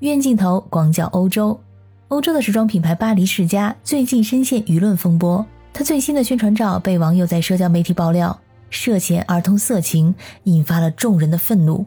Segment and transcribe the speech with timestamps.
[0.00, 1.60] 远镜头广角欧洲，
[2.08, 5.44] 欧洲的时装品牌巴黎世家最近深陷舆论风波。
[5.74, 8.40] 它最新的宣传照被网友在社交媒体爆料
[8.70, 11.84] 涉嫌儿童色情，引发了众人的愤怒。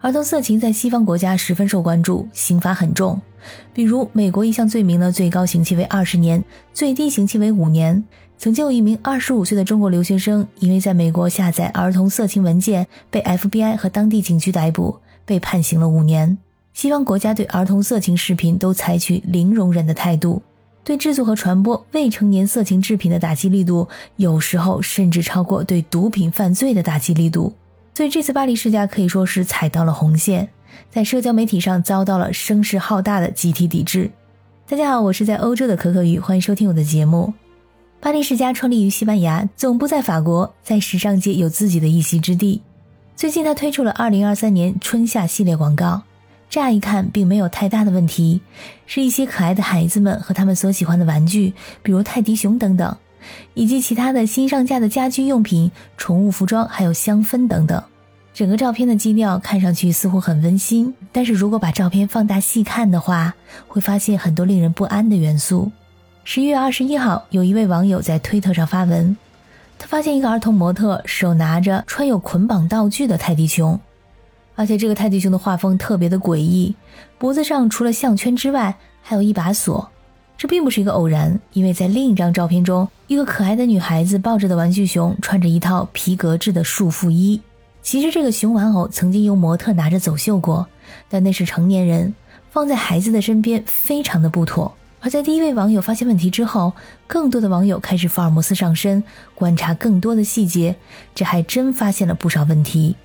[0.00, 3.20] 儿童色情在西方国家十分受关注，刑罚很重。
[3.74, 6.42] 比如，美国一项罪名呢，最高刑期为二十年，
[6.72, 8.02] 最低刑期为五年。
[8.38, 16.38] 曾经有一名二十五岁的中国留学生，因为在美国下载儿童色情文件，被 FBI 和当地警局逮捕，被判刑了五年。
[16.72, 20.42] 西方国家对儿童色情视频都采取零容忍的态度，
[20.82, 27.52] 对制作和传播未成年色情制品的打击力度，有时候甚至超过对毒品犯罪的打击力度。
[27.94, 30.48] 所以这次巴黎世家可以说是踩到了红线，
[30.90, 34.10] 在社交媒体上遭到了声势浩大的集体抵制。
[34.66, 37.34] 大家好，我是在欧洲的可可鱼，欢迎收听我的节目。
[38.00, 42.62] 巴黎世家创立于西班牙，总部在法国，在时尚界有自己的一席之地。
[43.14, 46.02] 最近，他推出了2023年春夏系列广告，
[46.52, 48.42] 乍一看并没有太大的问题，
[48.84, 52.94] 是一些可爱的孩子们和他们所喜欢的玩具，比如泰迪熊等等。
[53.54, 57.82] 以及其他的新上架的家居用品、宠物服装，还有香氛等等。
[58.34, 63.32] 整个照片的基调看上去似乎很温馨，但是如果把照片放大细看的话，
[63.66, 65.72] 会发现很多令人不安的元素。
[66.24, 69.16] 十一月二十一号，有一位网友在推特上发文，
[69.78, 73.80] 他发现一个儿童模特手拿着穿有捆绑道具的泰迪熊，
[74.54, 76.74] 而且这个泰迪熊的画风特别的诡异，
[77.18, 79.88] 脖子上除了项圈之外，还有一把锁。
[80.36, 87.40] 这并不是一个偶然，因为在另一张照片中，一个可爱的女孩子抱着的玩具熊穿着一套皮革制的束缚衣。
[87.80, 90.66] 其实这个熊玩偶曾经由模特拿着走秀过，
[91.08, 92.12] 但那是成年人
[92.50, 94.74] 放在孩子的身边，非常的不妥。
[95.00, 96.72] 而在第一位网友发现问题之后，
[97.06, 99.02] 更多的网友开始福尔摩斯上身，
[99.34, 100.74] 观察更多的细节，
[101.14, 102.96] 这还真发现了不少问题。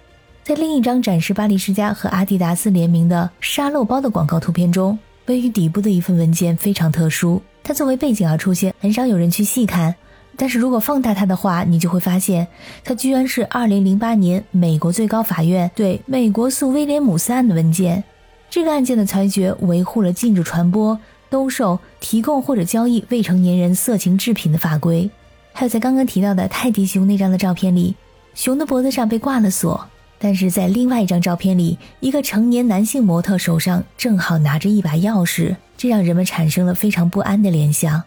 [0.48, 4.98] 在另一张展示巴黎世家和阿迪达斯联名的沙漏包的广告图片中。
[5.26, 9.94] 位于底部的一份文件非常特殊，它作为背景而出现，很少有人去细看。
[10.38, 12.48] 但是如果放大它的话，你就会发现，
[12.86, 18.02] 它居然是2008年美国最高法院对美国诉威廉姆斯案的文件。
[18.50, 20.98] 这个案件的裁决维护了禁止传播、
[21.30, 25.12] 兜售、提供或者交易未成年人色情制品的法规。
[25.52, 27.96] 还有在刚刚提到的泰迪熊那张的照片里，
[28.34, 29.86] 熊的脖子上被挂了锁。
[30.20, 38.02] 但是在另外一张照片里，一个成年男性模特手上正好拿着一把钥匙，这让人们产生了非常不安的联想。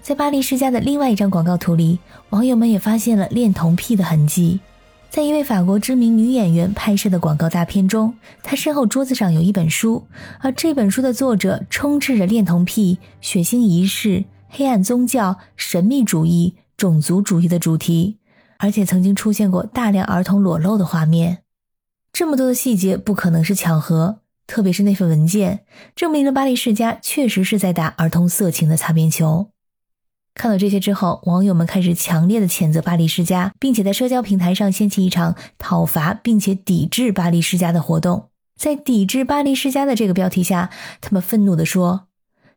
[0.00, 1.98] 在巴黎世家的另外一张广告图里，
[2.30, 4.60] 网友们也发现了恋童癖的痕迹。
[5.10, 10.06] 在一位法国知名女演员拍摄的广告大片中，她身后桌子上有一本书，
[10.40, 18.18] 而这本书的作者充斥着恋童癖、血腥仪式、黑暗宗教、神秘主义、种族主义的主题，
[18.58, 21.38] 而且曾经出现过大量儿童裸露的画面。
[22.18, 29.50] 这么多的细节不可能是巧合，特别是那份文件，证明了巴黎世家确实是在打儿童色情的擦边球。
[30.32, 38.30] 看到这些之后，网友们开始强烈的谴责巴黎世家，并且在社交平台上掀起一场讨伐并且抵制巴黎世家的活动。
[38.58, 40.70] 在抵制巴黎世家的这个标题下，
[41.02, 42.06] 他们愤怒地说：“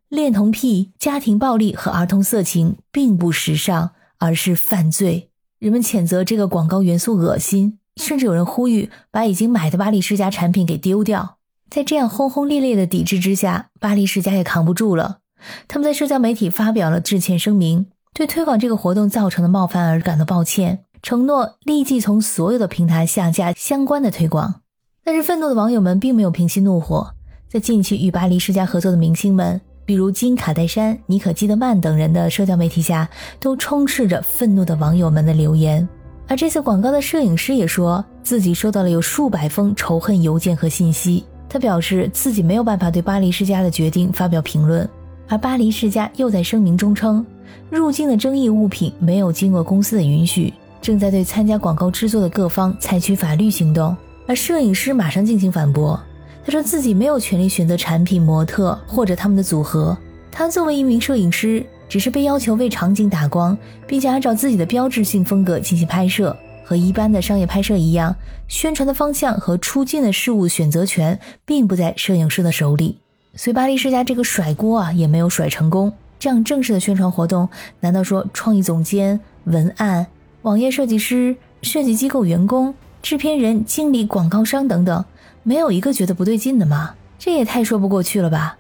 [0.08, 7.79] 恋童癖、家庭暴力和儿童色情并不时尚，而是犯罪。”人们谴责这个广告元素恶心。
[8.00, 11.38] 甚至有人呼吁把已经买的巴黎世家产品给丢掉。
[11.70, 15.20] 在这样轰轰烈烈的抵制之下，巴黎世家也扛不住了。
[15.68, 24.62] 他们在社交媒体发表了致歉声明，对推广这个活动造成的冒犯而感到抱歉，承诺立即从所有的平台下架相关的推广。
[25.04, 27.14] 但是愤怒的网友们并没有平息怒火，
[27.48, 33.10] 在近期与巴黎世家合作的明星们，比如金卡戴珊、妮可基德曼等人的社交媒体下，
[33.40, 35.88] 都充斥着愤怒的网友们的留言。
[36.30, 41.26] 而这次广告的摄影师也说自己收到了有数百封仇恨邮件和信息。
[41.50, 44.88] 他表示自己没有办法对巴黎世家的决定发表评论。
[45.28, 47.26] 而巴黎世家又在声明中称，
[47.72, 53.98] 入境的争议物品没有经过公司的允许，正在对参加广告制作的各方采取法律行动。
[54.28, 56.00] 而摄影师马上进行反驳，
[56.46, 59.98] 他说自己没有权利选择产品、模特或者他们的组合。
[60.32, 61.66] 他作为一名摄影师。
[61.90, 63.58] 只是被要求为场景打光，
[63.88, 68.16] 并且按照自己的标志性风格进行拍摄，和一般的商业拍摄一样，
[68.48, 73.00] 宣传的方向和出镜的事物选择权并不在摄影师的手里。
[73.34, 75.92] 所以巴黎世家这个甩锅啊，也没有甩成功。
[76.20, 77.50] 这样正式的宣传活动，
[77.80, 80.06] 难道说创意总监、文案、
[80.44, 85.06] 网页设计师、设计机构员工、制片人、经理、广告商等等，
[85.42, 86.94] 没有一个觉得不对劲的吗？
[87.18, 88.59] 这也太说不过去了吧！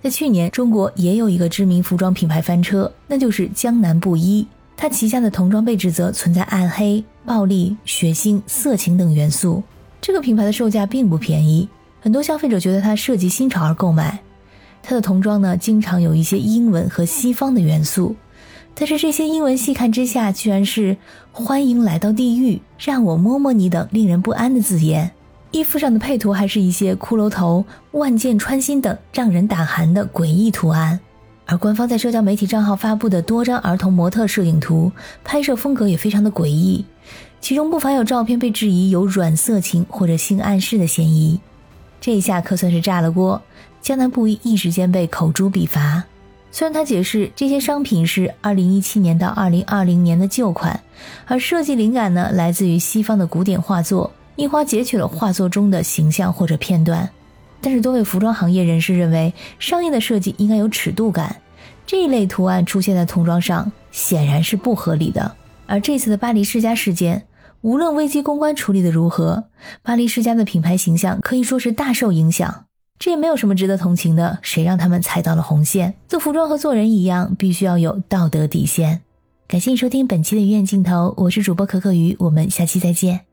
[0.00, 4.46] 在去年，中国也有一个知名服装品牌翻车，那就是江南布衣。
[4.76, 9.62] 它旗下的童装被指责存在暗黑、暴力、血腥、色情等元素。
[10.00, 11.68] 这个品牌的售价并不便宜，
[12.00, 14.20] 很多消费者觉得它设计新潮而购买。
[14.80, 18.14] 它的童装呢，经常有一些英文和西方的元素，
[18.74, 20.96] 但是这些英文细看之下，居然是
[21.32, 25.10] “欢迎来到地狱”“让我摸摸你”等令人不安的字眼。
[25.50, 31.00] 衣服上的配图还是一些骷髅头、万箭穿心等让人胆寒的诡异图案。
[31.46, 34.92] 而官方在社交媒体账号发布的多张儿童模特摄影图，
[35.24, 36.84] 拍摄风格也非常的诡异，
[37.40, 41.40] 其中不乏有照片被质疑有软色情或者性暗示的嫌疑。
[42.00, 43.40] 这一下可算是炸了锅，
[43.80, 46.04] 江南布衣一时间被口诛笔伐。
[46.50, 50.80] 虽然他解释这些商品是2017年到2020年的旧款，
[51.26, 57.10] 而设计灵感呢来自于西方的古典画作，印花截取了画作中的形象或者片段。
[57.60, 61.42] 但是多位服装行业人士认为，商业的设计应该有尺度感，
[61.84, 65.34] 这一类图案出现在童装上显然是不合理的。
[65.66, 67.26] 而这次的巴黎世家事件，
[67.62, 69.42] 无论危机公关处理的如何，
[69.82, 72.66] 巴黎世家的品牌形象可以说是大受影响。
[73.00, 75.94] 这也没有什么值得同情的，谁让他们踩到了红线？
[76.06, 79.00] 做服装和做人一样，必须要有道德底线。
[79.48, 83.27] 感谢你收听本期的鱼眼镜头，我是主播可可鱼，我们下期再见。